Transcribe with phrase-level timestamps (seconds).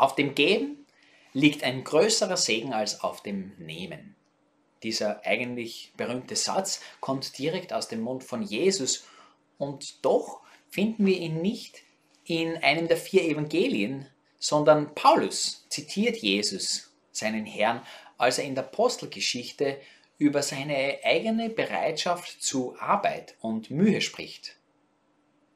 [0.00, 0.86] Auf dem Geben
[1.34, 4.16] liegt ein größerer Segen als auf dem Nehmen.
[4.82, 9.04] Dieser eigentlich berühmte Satz kommt direkt aus dem Mund von Jesus
[9.58, 10.40] und doch
[10.70, 11.82] finden wir ihn nicht
[12.24, 14.06] in einem der vier Evangelien,
[14.38, 17.82] sondern Paulus zitiert Jesus, seinen Herrn,
[18.16, 19.78] als er in der Apostelgeschichte
[20.16, 24.56] über seine eigene Bereitschaft zu Arbeit und Mühe spricht.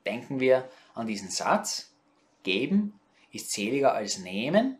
[0.05, 1.95] Denken wir an diesen Satz,
[2.43, 3.01] geben
[3.35, 4.79] ist seliger als nehmen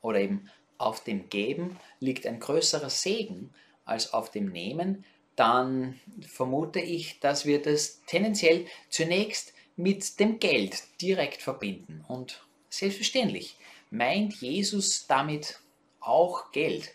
[0.00, 3.52] oder eben auf dem Geben liegt ein größerer Segen
[3.84, 5.04] als auf dem Nehmen,
[5.36, 12.04] dann vermute ich, dass wir das tendenziell zunächst mit dem Geld direkt verbinden.
[12.06, 13.56] Und selbstverständlich
[13.90, 15.60] meint Jesus damit
[16.00, 16.94] auch Geld.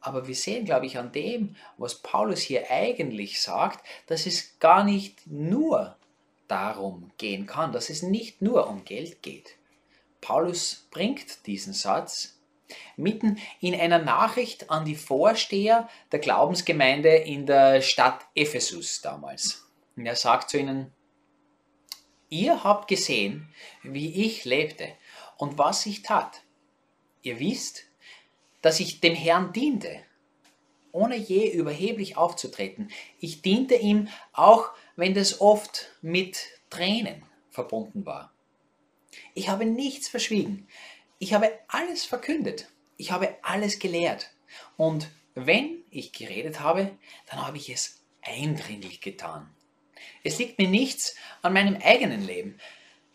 [0.00, 4.84] Aber wir sehen, glaube ich, an dem, was Paulus hier eigentlich sagt, dass es gar
[4.84, 5.96] nicht nur
[6.48, 9.56] darum gehen kann, dass es nicht nur um Geld geht.
[10.22, 12.38] Paulus bringt diesen Satz
[12.96, 19.66] mitten in einer Nachricht an die Vorsteher der Glaubensgemeinde in der Stadt Ephesus damals.
[19.96, 20.92] Und er sagt zu ihnen,
[22.30, 24.88] ihr habt gesehen, wie ich lebte
[25.36, 26.42] und was ich tat.
[27.22, 27.84] Ihr wisst,
[28.62, 30.02] dass ich dem Herrn diente,
[30.92, 32.90] ohne je überheblich aufzutreten.
[33.18, 36.38] Ich diente ihm, auch wenn das oft mit
[36.70, 38.32] Tränen verbunden war.
[39.34, 40.66] Ich habe nichts verschwiegen.
[41.18, 42.68] Ich habe alles verkündet.
[42.96, 44.30] Ich habe alles gelehrt.
[44.76, 46.96] Und wenn ich geredet habe,
[47.30, 49.48] dann habe ich es eindringlich getan.
[50.24, 52.58] Es liegt mir nichts an meinem eigenen Leben.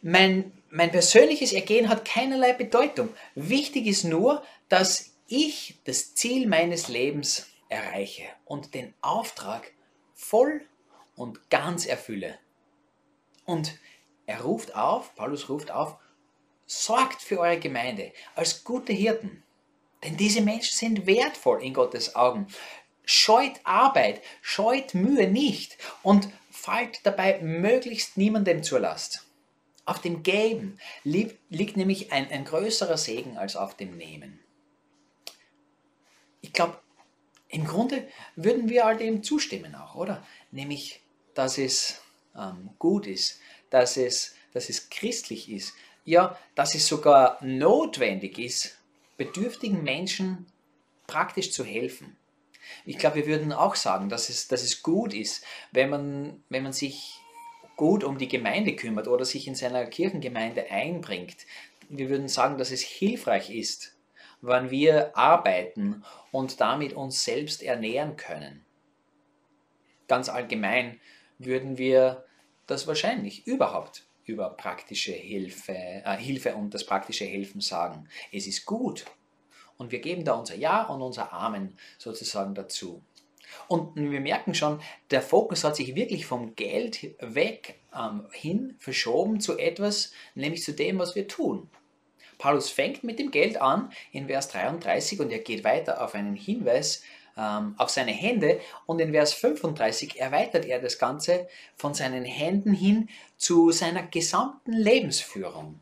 [0.02, 3.10] Mein, mein persönliches Ergehen hat keinerlei Bedeutung.
[3.36, 9.72] Wichtig ist nur, dass ich das Ziel meines Lebens erreiche und den Auftrag
[10.14, 10.66] voll
[11.16, 12.38] und ganz erfülle.
[13.46, 13.78] Und
[14.28, 15.98] er ruft auf, Paulus ruft auf,
[16.70, 19.42] Sorgt für eure Gemeinde als gute Hirten.
[20.04, 22.48] Denn diese Menschen sind wertvoll in Gottes Augen.
[23.06, 29.26] Scheut Arbeit, scheut Mühe nicht und fallt dabei möglichst niemandem zur Last.
[29.86, 34.42] Auf dem Geben liegt, nämlich ein, ein größerer Segen als auf dem Nehmen.
[36.42, 36.78] Ich glaube,
[37.48, 38.06] im Grunde
[38.36, 40.28] würden wir all dem zustimmen auch, oder?
[40.52, 41.02] Nämlich,
[41.34, 42.02] dass es
[42.36, 43.40] ähm, gut ist,
[43.70, 45.74] dass es, dass es christlich ist,
[46.06, 48.78] ja, dass es sogar notwendig ist,
[49.18, 50.46] bedürftigen Menschen
[51.06, 52.18] praktisch zu helfen.
[52.86, 56.64] Ich glaube, wir würden auch sagen, dass es, dass es gut ist, wenn man, wenn
[56.64, 57.20] man sich
[57.76, 61.46] gut um die Gemeinde kümmert oder sich in seiner Kirchengemeinde einbringt.
[61.90, 63.96] Wir würden sagen, dass es hilfreich ist,
[64.42, 68.66] wann wir arbeiten und damit uns selbst ernähren können.
[70.08, 71.00] Ganz allgemein
[71.38, 72.26] würden wir
[72.68, 78.08] das wahrscheinlich überhaupt über praktische Hilfe, äh, Hilfe und das praktische Helfen sagen.
[78.32, 79.06] Es ist gut.
[79.78, 83.02] Und wir geben da unser Ja und unser Amen sozusagen dazu.
[83.68, 89.40] Und wir merken schon, der Fokus hat sich wirklich vom Geld weg ähm, hin verschoben
[89.40, 91.70] zu etwas, nämlich zu dem, was wir tun.
[92.38, 96.36] Paulus fängt mit dem Geld an in Vers 33 und er geht weiter auf einen
[96.36, 97.02] Hinweis
[97.38, 102.74] ähm, auf seine Hände und in Vers 35 erweitert er das Ganze von seinen Händen
[102.74, 105.80] hin zu seiner gesamten Lebensführung.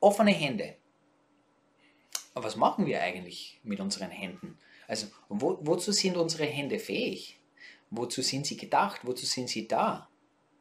[0.00, 0.76] Offene Hände.
[2.34, 4.58] Aber was machen wir eigentlich mit unseren Händen?
[4.86, 7.40] Also wo, wozu sind unsere Hände fähig?
[7.90, 9.00] Wozu sind sie gedacht?
[9.02, 10.08] Wozu sind sie da?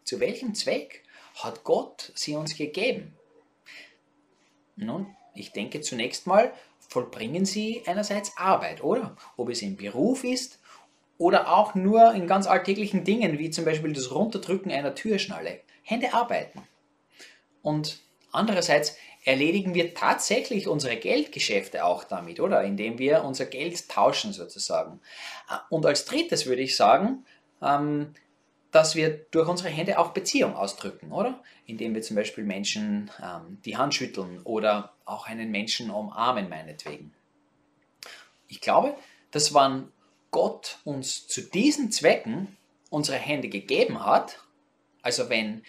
[0.03, 1.03] Zu welchem Zweck
[1.35, 3.15] hat Gott sie uns gegeben?
[4.75, 6.53] Nun, ich denke zunächst mal
[6.89, 9.15] vollbringen sie einerseits Arbeit, oder?
[9.37, 10.59] Ob es im Beruf ist
[11.17, 15.61] oder auch nur in ganz alltäglichen Dingen, wie zum Beispiel das Runterdrücken einer Türschnalle.
[15.83, 16.63] Hände arbeiten.
[17.61, 17.99] Und
[18.31, 22.63] andererseits erledigen wir tatsächlich unsere Geldgeschäfte auch damit, oder?
[22.63, 24.99] Indem wir unser Geld tauschen sozusagen.
[25.69, 27.25] Und als drittes würde ich sagen,
[27.61, 28.13] ähm,
[28.71, 31.41] dass wir durch unsere Hände auch Beziehung ausdrücken, oder?
[31.65, 37.13] Indem wir zum Beispiel Menschen ähm, die Hand schütteln oder auch einen Menschen umarmen, meinetwegen.
[38.47, 38.95] Ich glaube,
[39.31, 39.91] dass wann
[40.31, 42.57] Gott uns zu diesen Zwecken
[42.89, 44.39] unsere Hände gegeben hat,
[45.01, 45.63] also wenn,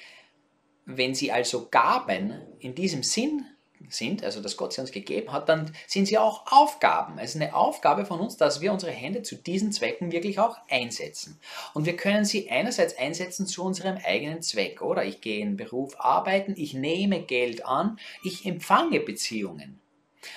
[0.84, 3.46] wenn sie also Gaben in diesem Sinn
[3.90, 7.18] sind, also dass Gott sie uns gegeben hat, dann sind sie auch Aufgaben.
[7.18, 10.56] Es ist eine Aufgabe von uns, dass wir unsere Hände zu diesen Zwecken wirklich auch
[10.68, 11.40] einsetzen.
[11.74, 15.04] Und wir können sie einerseits einsetzen zu unserem eigenen Zweck, oder?
[15.04, 19.80] Ich gehe in Beruf arbeiten, ich nehme Geld an, ich empfange Beziehungen.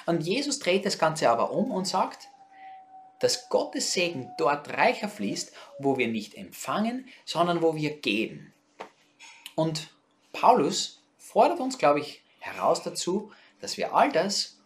[0.06, 2.30] Und Jesus dreht das Ganze aber um und sagt,
[3.20, 8.54] dass Gottes Segen dort reicher fließt, wo wir nicht empfangen, sondern wo wir geben.
[9.56, 9.90] Und
[10.32, 13.32] Paulus fordert uns, glaube ich, heraus dazu,
[13.62, 14.60] dass wir all das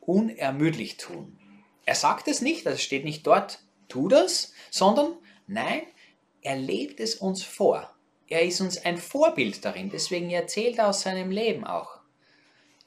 [0.00, 1.38] unermüdlich tun.
[1.84, 5.16] Er sagt es nicht, also steht nicht dort, tu das, sondern
[5.46, 5.82] nein,
[6.42, 7.94] er lebt es uns vor.
[8.28, 11.98] Er ist uns ein Vorbild darin, deswegen erzählt er aus seinem Leben auch.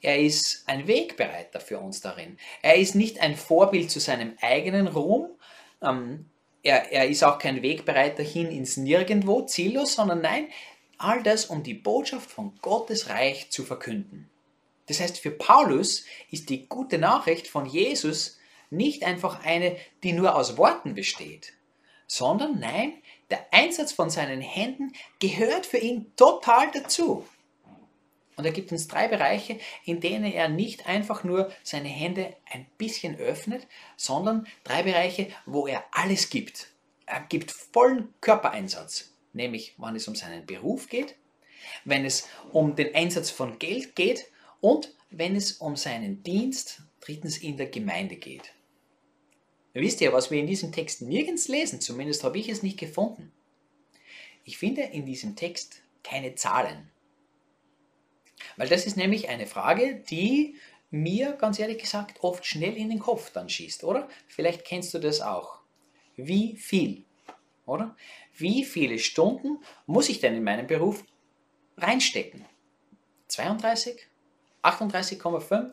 [0.00, 2.38] Er ist ein Wegbereiter für uns darin.
[2.62, 5.30] Er ist nicht ein Vorbild zu seinem eigenen Ruhm.
[5.82, 6.30] Ähm,
[6.62, 10.48] er, er ist auch kein Wegbereiter hin ins Nirgendwo, ziellos, sondern nein,
[10.98, 14.30] all das, um die Botschaft von Gottes Reich zu verkünden.
[14.86, 18.38] Das heißt, für Paulus ist die gute Nachricht von Jesus
[18.70, 21.54] nicht einfach eine, die nur aus Worten besteht,
[22.06, 22.94] sondern nein,
[23.30, 27.26] der Einsatz von seinen Händen gehört für ihn total dazu.
[28.36, 32.66] Und er gibt uns drei Bereiche, in denen er nicht einfach nur seine Hände ein
[32.78, 33.66] bisschen öffnet,
[33.96, 36.68] sondern drei Bereiche, wo er alles gibt.
[37.06, 41.16] Er gibt vollen Körpereinsatz, nämlich wenn es um seinen Beruf geht,
[41.84, 44.26] wenn es um den Einsatz von Geld geht
[44.60, 48.52] und wenn es um seinen Dienst, drittens in der Gemeinde geht.
[49.74, 53.32] Wisst ihr, was wir in diesem Text nirgends lesen, zumindest habe ich es nicht gefunden.
[54.44, 56.90] Ich finde in diesem Text keine Zahlen.
[58.56, 60.56] Weil das ist nämlich eine Frage, die
[60.90, 64.08] mir ganz ehrlich gesagt oft schnell in den Kopf dann schießt, oder?
[64.28, 65.58] Vielleicht kennst du das auch.
[66.16, 67.04] Wie viel,
[67.66, 67.96] oder?
[68.32, 71.04] Wie viele Stunden muss ich denn in meinen Beruf
[71.76, 72.44] reinstecken?
[73.28, 74.06] 32?
[74.62, 75.72] 38,5?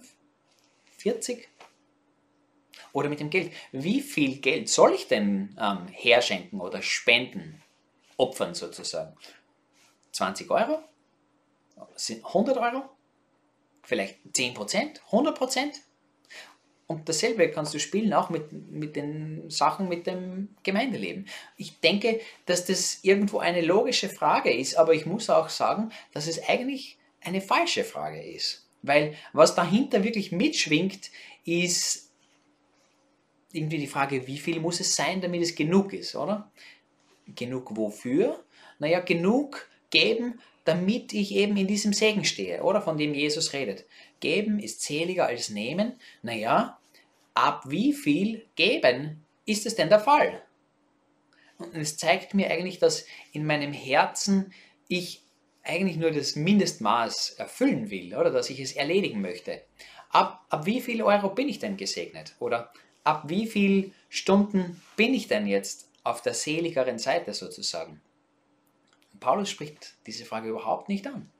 [0.97, 1.49] 40?
[2.93, 3.51] Oder mit dem Geld.
[3.71, 7.61] Wie viel Geld soll ich denn ähm, herschenken oder spenden,
[8.17, 9.15] opfern sozusagen?
[10.11, 10.83] 20 Euro?
[12.07, 12.89] 100 Euro?
[13.83, 15.01] Vielleicht 10 Prozent?
[15.05, 15.81] 100 Prozent?
[16.91, 21.25] Und dasselbe kannst du spielen auch mit, mit den Sachen mit dem Gemeindeleben.
[21.55, 26.27] Ich denke, dass das irgendwo eine logische Frage ist, aber ich muss auch sagen, dass
[26.27, 28.67] es eigentlich eine falsche Frage ist.
[28.81, 31.11] Weil was dahinter wirklich mitschwingt,
[31.45, 32.09] ist
[33.53, 36.51] irgendwie die Frage, wie viel muss es sein, damit es genug ist, oder?
[37.25, 38.43] Genug wofür?
[38.79, 42.81] Naja, genug geben, damit ich eben in diesem Segen stehe, oder?
[42.81, 43.85] Von dem Jesus redet.
[44.19, 45.93] Geben ist zähliger als nehmen.
[46.21, 46.80] Naja,
[47.33, 50.43] ab wie viel geben ist es denn der Fall?
[51.57, 54.53] Und es zeigt mir eigentlich, dass in meinem Herzen
[54.87, 55.23] ich
[55.63, 59.61] eigentlich nur das Mindestmaß erfüllen will, oder dass ich es erledigen möchte.
[60.09, 62.35] Ab, ab wie viel Euro bin ich denn gesegnet?
[62.39, 62.73] Oder
[63.03, 68.01] ab wie viel Stunden bin ich denn jetzt auf der seligeren Seite sozusagen?
[69.19, 71.31] Paulus spricht diese Frage überhaupt nicht an.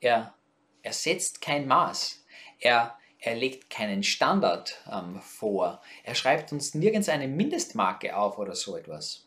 [0.00, 0.34] Er,
[0.82, 2.24] er setzt kein Maß.
[2.60, 5.82] Er, er legt keinen Standard ähm, vor.
[6.04, 9.26] Er schreibt uns nirgends eine Mindestmarke auf oder so etwas.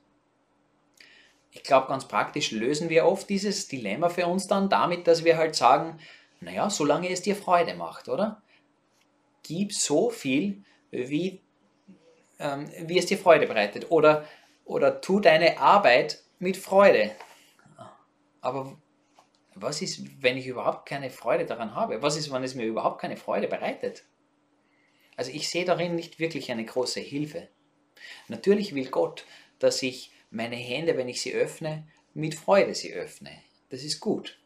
[1.51, 5.38] Ich glaube, ganz praktisch lösen wir oft dieses Dilemma für uns dann damit, dass wir
[5.38, 5.99] halt sagen,
[6.39, 8.41] naja, solange es dir Freude macht, oder?
[9.43, 11.41] Gib so viel, wie
[12.41, 13.91] ähm, wie es dir Freude bereitet.
[13.91, 14.25] Oder,
[14.65, 17.11] oder tu deine Arbeit mit Freude.
[18.41, 18.77] Aber
[19.61, 22.01] was ist, wenn ich überhaupt keine Freude daran habe?
[22.01, 24.03] Was ist, wenn es mir überhaupt keine Freude bereitet?
[25.15, 27.47] Also ich sehe darin nicht wirklich eine große Hilfe.
[28.27, 29.25] Natürlich will Gott,
[29.59, 33.31] dass ich meine Hände, wenn ich sie öffne, mit Freude sie öffne.
[33.69, 34.39] Das ist gut.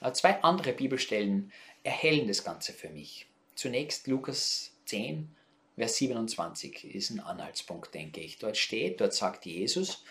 [0.00, 3.26] Aber zwei andere Bibelstellen erhellen das Ganze für mich.
[3.54, 5.34] Zunächst Lukas 10,
[5.76, 8.38] Vers 27 ist ein Anhaltspunkt, denke ich.
[8.38, 10.04] Dort steht, dort sagt Jesus,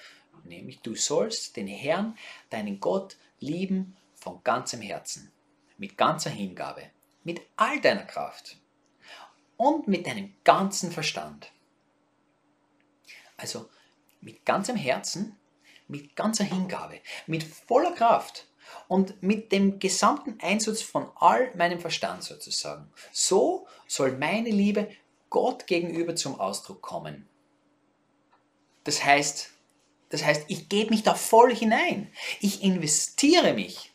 [0.45, 2.17] nämlich du sollst den Herrn,
[2.49, 5.31] deinen Gott, lieben von ganzem Herzen,
[5.77, 6.83] mit ganzer Hingabe,
[7.23, 8.57] mit all deiner Kraft
[9.57, 11.51] und mit deinem ganzen Verstand.
[13.37, 13.69] Also
[14.21, 15.37] mit ganzem Herzen,
[15.87, 18.47] mit ganzer Hingabe, mit voller Kraft
[18.87, 22.91] und mit dem gesamten Einsatz von all meinem Verstand sozusagen.
[23.11, 24.89] So soll meine Liebe
[25.29, 27.27] Gott gegenüber zum Ausdruck kommen.
[28.83, 29.51] Das heißt,
[30.09, 32.11] das heißt, ich gebe mich da voll hinein.
[32.39, 33.93] Ich investiere mich.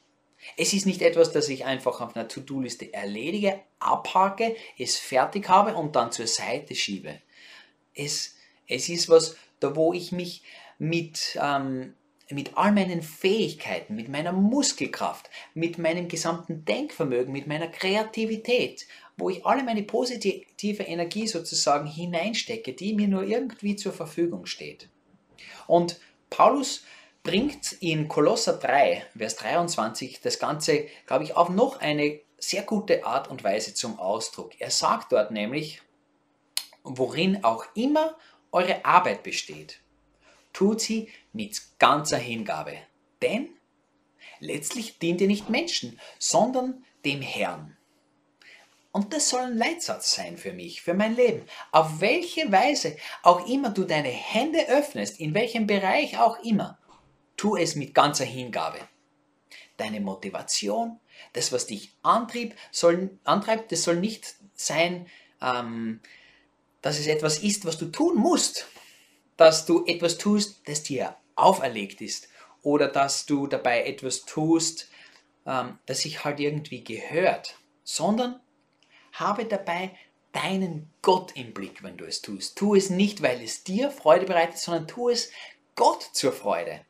[0.57, 5.75] Es ist nicht etwas, das ich einfach auf einer To-Do-Liste erledige, abhake, es fertig habe
[5.75, 7.21] und dann zur Seite schiebe.
[7.95, 8.37] Es,
[8.67, 10.43] es ist was, da wo ich mich
[10.79, 11.95] mit, ähm,
[12.31, 18.87] mit all meinen Fähigkeiten, mit meiner Muskelkraft, mit meinem gesamten Denkvermögen, mit meiner Kreativität
[19.17, 24.89] wo ich alle meine positive Energie sozusagen hineinstecke, die mir nur irgendwie zur Verfügung steht.
[25.67, 26.85] Und Paulus
[27.25, 33.05] bringt in Kolosser 3, Vers 23 das Ganze, glaube ich, auf noch eine sehr gute
[33.05, 34.53] Art und Weise zum Ausdruck.
[34.61, 35.81] Er sagt dort nämlich,
[36.85, 38.17] worin auch immer
[38.53, 39.81] eure Arbeit besteht,
[40.53, 42.77] tut sie mit ganzer Hingabe.
[43.23, 43.49] Denn
[44.39, 47.75] letztlich dient ihr nicht Menschen, sondern dem Herrn.
[48.93, 51.47] Und das soll ein Leitsatz sein für mich, für mein Leben.
[51.73, 56.79] Auf welche Weise auch immer du deine Hände öffnest, in welchem Bereich auch immer,
[57.37, 58.79] tu es mit ganzer Hingabe.
[59.77, 61.01] Deine Motivation,
[61.33, 65.07] das, was dich antrieb, soll, antreibt, das soll nicht sein,
[65.41, 66.01] ähm,
[66.83, 68.67] dass es etwas ist, was du tun musst,
[69.37, 72.29] dass du etwas tust, das dir auferlegt ist
[72.63, 74.91] oder dass du dabei etwas tust,
[75.47, 78.41] ähm, das sich halt irgendwie gehört, sondern
[79.13, 79.97] habe dabei
[80.33, 82.59] deinen Gott im Blick, wenn du es tust.
[82.59, 85.31] Tu es nicht, weil es dir Freude bereitet, sondern tu es
[85.77, 86.85] Gott zur Freude.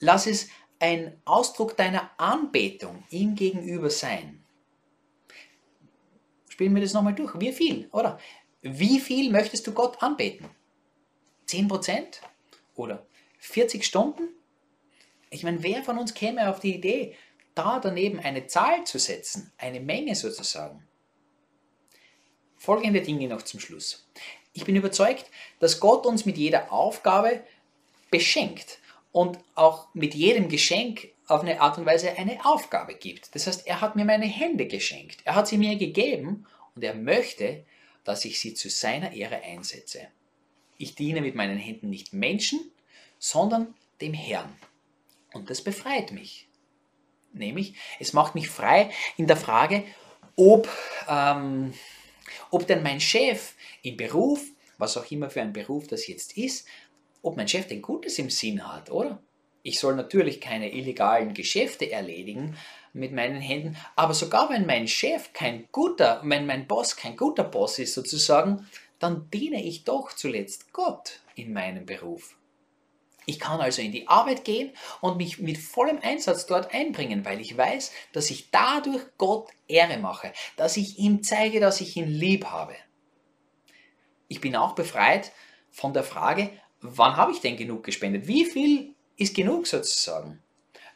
[0.00, 0.48] Lass es
[0.78, 4.44] ein Ausdruck deiner Anbetung ihm gegenüber sein.
[6.48, 7.38] Spielen wir das nochmal durch.
[7.40, 8.18] Wie viel, oder?
[8.62, 10.48] Wie viel möchtest du Gott anbeten?
[11.48, 12.20] 10%
[12.74, 13.06] oder
[13.38, 14.28] 40 Stunden?
[15.30, 17.16] Ich meine, wer von uns käme auf die Idee,
[17.54, 20.86] da daneben eine Zahl zu setzen, eine Menge sozusagen?
[22.56, 24.08] Folgende Dinge noch zum Schluss.
[24.52, 25.26] Ich bin überzeugt,
[25.58, 27.44] dass Gott uns mit jeder Aufgabe
[28.10, 28.78] beschenkt
[29.14, 33.32] und auch mit jedem Geschenk auf eine Art und Weise eine Aufgabe gibt.
[33.36, 35.20] Das heißt, er hat mir meine Hände geschenkt.
[35.24, 37.64] Er hat sie mir gegeben und er möchte,
[38.02, 40.08] dass ich sie zu seiner Ehre einsetze.
[40.78, 42.58] Ich diene mit meinen Händen nicht Menschen,
[43.20, 44.52] sondern dem Herrn.
[45.32, 46.48] Und das befreit mich.
[47.32, 49.84] Nämlich, es macht mich frei in der Frage,
[50.34, 50.68] ob
[51.08, 51.72] ähm,
[52.50, 54.42] ob denn mein Chef im Beruf,
[54.76, 56.66] was auch immer für ein Beruf das jetzt ist,
[57.24, 59.22] ob mein Chef denn Gutes im Sinn hat, oder?
[59.62, 62.56] Ich soll natürlich keine illegalen Geschäfte erledigen
[62.92, 67.44] mit meinen Händen, aber sogar wenn mein Chef kein guter, wenn mein Boss kein guter
[67.44, 72.36] Boss ist sozusagen, dann diene ich doch zuletzt Gott in meinem Beruf.
[73.26, 77.40] Ich kann also in die Arbeit gehen und mich mit vollem Einsatz dort einbringen, weil
[77.40, 82.08] ich weiß, dass ich dadurch Gott Ehre mache, dass ich ihm zeige, dass ich ihn
[82.08, 82.74] lieb habe.
[84.28, 85.32] Ich bin auch befreit
[85.70, 86.50] von der Frage,
[86.84, 88.28] wann habe ich denn genug gespendet?
[88.28, 90.40] Wie viel ist genug sozusagen?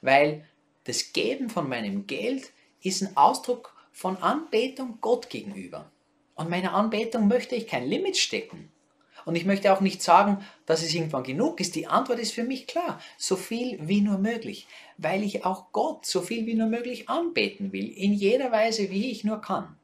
[0.02, 0.44] Weil
[0.84, 2.52] das Geben von meinem Geld
[2.82, 5.90] ist ein Ausdruck von Anbetung Gott gegenüber.
[6.34, 8.70] Und meiner Anbetung möchte ich kein Limit stecken.
[9.24, 11.74] Und ich möchte auch nicht sagen, dass es irgendwann genug ist.
[11.74, 14.66] Die Antwort ist für mich klar, so viel wie nur möglich,
[14.98, 19.10] weil ich auch Gott so viel wie nur möglich anbeten will, in jeder Weise, wie
[19.10, 19.76] ich nur kann.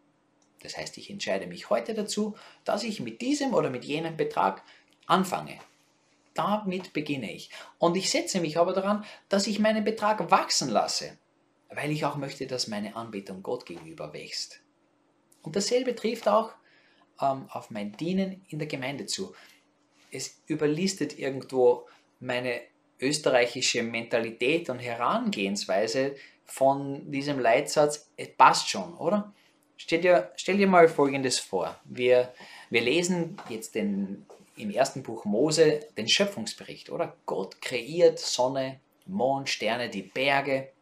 [0.63, 4.63] Das heißt, ich entscheide mich heute dazu, dass ich mit diesem oder mit jenem Betrag
[5.07, 5.59] anfange.
[6.35, 7.51] Damit beginne ich.
[7.79, 11.17] Und ich setze mich aber daran, dass ich meinen Betrag wachsen lasse,
[11.71, 14.61] weil ich auch möchte, dass meine Anbetung Gott gegenüber wächst.
[15.43, 16.53] Und dasselbe trifft auch
[17.21, 19.35] ähm, auf mein Dienen in der Gemeinde zu.
[20.11, 21.87] Es überlistet irgendwo
[22.21, 22.61] meine
[23.01, 26.15] österreichische Mentalität und Herangehensweise
[26.45, 29.33] von diesem Leitsatz, es passt schon, oder?
[29.77, 31.79] Stell dir, stell dir mal Folgendes vor.
[31.85, 32.33] Wir,
[32.71, 34.25] wir lesen jetzt den,
[34.57, 37.17] im ersten Buch Mose den Schöpfungsbericht, oder?
[37.27, 40.73] Gott kreiert Sonne, Mond, Sterne, die Berge.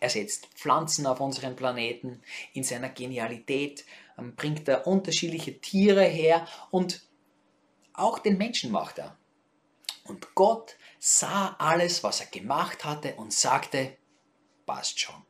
[0.00, 2.22] Er setzt Pflanzen auf unseren Planeten.
[2.52, 3.84] In seiner Genialität
[4.18, 7.02] ähm, bringt er unterschiedliche Tiere her und
[7.94, 9.16] auch den Menschen macht er.
[10.04, 13.96] Und Gott sah alles, was er gemacht hatte und sagte,
[14.66, 15.22] passt schon.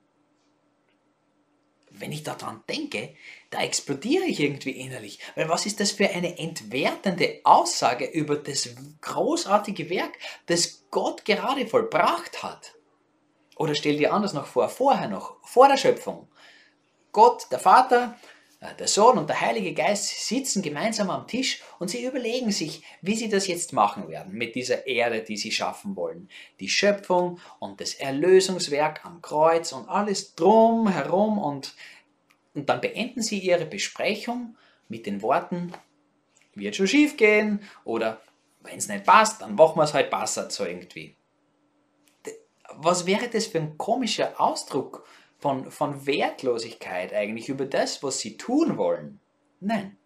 [1.94, 3.14] Wenn ich daran denke,
[3.50, 5.18] da explodiere ich irgendwie innerlich.
[5.34, 8.68] Weil was ist das für eine entwertende Aussage über das
[9.00, 10.12] großartige Werk,
[10.46, 12.74] das Gott gerade vollbracht hat?
[13.56, 16.28] Oder stell dir anders noch vor, vorher noch, vor der Schöpfung.
[17.12, 18.18] Gott, der Vater,
[18.78, 23.16] der Sohn und der Heilige Geist sitzen gemeinsam am Tisch und sie überlegen sich, wie
[23.16, 26.28] sie das jetzt machen werden mit dieser Erde, die sie schaffen wollen.
[26.60, 31.74] Die Schöpfung und das Erlösungswerk am Kreuz und alles drum herum und,
[32.54, 34.56] und dann beenden sie ihre Besprechung
[34.88, 35.72] mit den Worten,
[36.54, 38.20] wird schon schief gehen oder
[38.60, 41.16] wenn es nicht passt, dann machen wir es halt besser so irgendwie.
[42.74, 45.04] Was wäre das für ein komischer Ausdruck
[45.42, 49.20] von, von Wertlosigkeit eigentlich über das, was sie tun wollen.
[49.60, 49.98] Nein.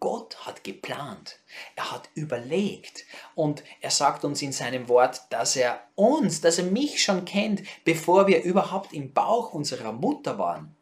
[0.00, 1.40] Gott hat geplant,
[1.74, 3.04] er hat überlegt
[3.34, 7.62] und er sagt uns in seinem Wort, dass er uns, dass er mich schon kennt,
[7.84, 10.76] bevor wir überhaupt im Bauch unserer Mutter waren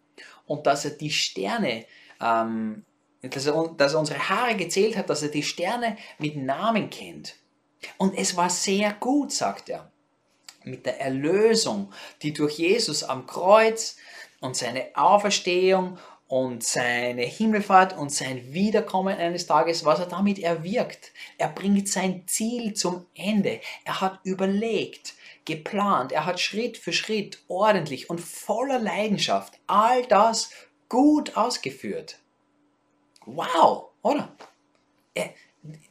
[0.47, 1.87] und dass er die Sterne,
[2.21, 2.85] ähm,
[3.23, 7.37] dass, er, dass er unsere Haare gezählt hat, dass er die Sterne mit Namen kennt.
[7.99, 9.93] Und es war sehr gut, sagt er
[10.65, 11.93] mit der Erlösung,
[12.23, 13.97] die durch Jesus am Kreuz
[14.41, 21.13] und seine Auferstehung und seine Himmelfahrt und sein Wiederkommen eines Tages, was er damit erwirkt.
[21.39, 23.61] Er bringt sein Ziel zum Ende.
[23.85, 30.51] Er hat überlegt, geplant, er hat Schritt für Schritt ordentlich und voller Leidenschaft all das
[30.89, 32.19] gut ausgeführt.
[33.27, 34.35] Wow, oder?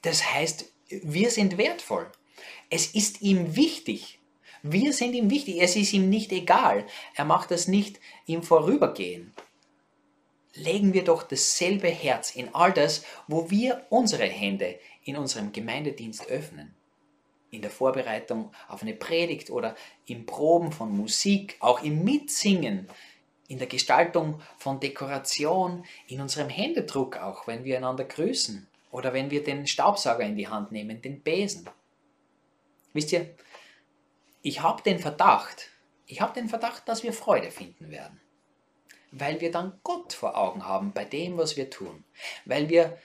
[0.02, 2.12] Das heißt, wir sind wertvoll.
[2.70, 4.20] Es ist ihm wichtig.
[4.66, 5.62] Wir sind ihm wichtig.
[5.62, 6.86] Es ist ihm nicht egal.
[7.16, 9.34] Er macht das nicht im Vorübergehen.
[10.56, 16.28] Legen wir doch dasselbe Herz in all das, wo wir unsere Hände in unserem Gemeindedienst
[16.28, 16.74] öffnen.
[17.52, 22.88] In der Vorbereitung auf eine Predigt oder im Proben von Musik, auch im Mitsingen,
[23.50, 29.30] in der Gestaltung von Dekoration, in unserem Händedruck auch, wenn wir einander grüßen oder wenn
[29.30, 31.70] wir den Staubsauger in die Hand nehmen, den Besen.
[32.94, 33.36] Wisst ihr,
[34.44, 35.72] ich habe den Verdacht,
[36.06, 38.22] ich habe den Verdacht, dass wir Freude finden werden,
[39.12, 42.04] weil wir dann Gott vor Augen haben bei dem, was wir tun,
[42.46, 42.98] weil wir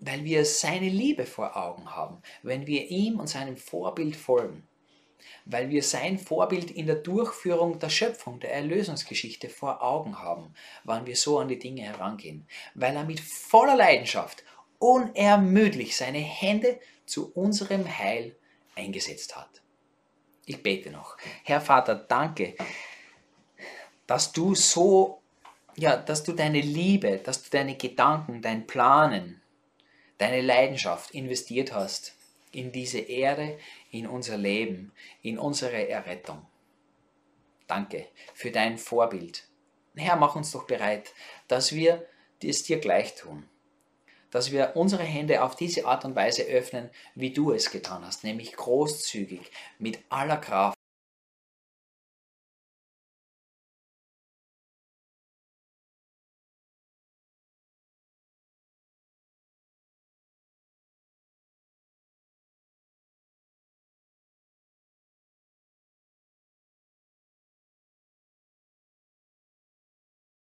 [0.00, 4.66] weil wir seine Liebe vor Augen haben, wenn wir ihm und seinem Vorbild folgen,
[5.44, 10.54] weil wir sein Vorbild in der Durchführung der Schöpfung, der Erlösungsgeschichte vor Augen haben,
[10.84, 14.44] wann wir so an die Dinge herangehen, weil er mit voller Leidenschaft
[14.78, 18.36] unermüdlich seine Hände zu unserem Heil
[18.76, 19.62] eingesetzt hat.
[20.48, 21.18] Ich bete noch.
[21.44, 22.54] Herr Vater, danke,
[24.06, 25.20] dass du so,
[25.76, 29.42] ja, dass du deine Liebe, dass du deine Gedanken, dein Planen,
[30.16, 32.14] deine Leidenschaft investiert hast
[32.50, 33.58] in diese Erde,
[33.90, 36.46] in unser Leben, in unsere Errettung.
[37.66, 39.46] Danke für dein Vorbild.
[39.96, 41.12] Herr, mach uns doch bereit,
[41.46, 42.06] dass wir
[42.42, 43.46] es dir gleich tun.
[44.30, 48.24] Dass wir unsere Hände auf diese Art und Weise öffnen, wie du es getan hast,
[48.24, 50.77] nämlich großzügig, mit aller Kraft